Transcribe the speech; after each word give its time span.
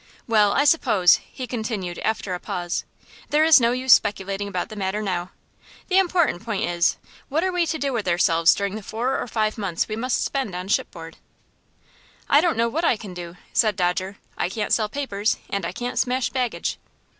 "Well, 0.25 0.51
I 0.53 0.65
suppose," 0.65 1.17
he 1.31 1.45
continued, 1.45 1.99
after 1.99 2.33
a 2.33 2.39
pause, 2.39 2.85
"there 3.29 3.43
is 3.43 3.59
no 3.61 3.71
use 3.71 3.91
in 3.91 3.97
speculating 3.97 4.47
about 4.47 4.69
the 4.69 4.75
matter 4.75 4.99
now. 4.99 5.29
The 5.89 5.99
important 5.99 6.43
point 6.43 6.63
is, 6.63 6.97
what 7.29 7.43
are 7.43 7.51
we 7.51 7.67
to 7.67 7.77
do 7.77 7.93
with 7.93 8.07
ourselves 8.07 8.55
during 8.55 8.73
the 8.75 8.81
four 8.81 9.19
or 9.19 9.27
five 9.27 9.59
months 9.59 9.87
we 9.87 9.95
must 9.95 10.25
spend 10.25 10.55
on 10.55 10.69
shipboard?" 10.69 11.17
"I 12.27 12.41
don't 12.41 12.57
know 12.57 12.67
what 12.67 12.83
I 12.83 12.97
can 12.97 13.13
do," 13.13 13.37
said 13.53 13.75
Dodger. 13.75 14.17
"I 14.39 14.49
can't 14.49 14.73
sell 14.73 14.89
papers, 14.89 15.37
and 15.51 15.67
I 15.67 15.71
can't 15.71 15.99
smash 15.99 16.29
baggage." 16.31 16.79